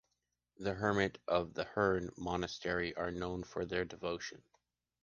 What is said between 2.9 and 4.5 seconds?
are known for their devotion.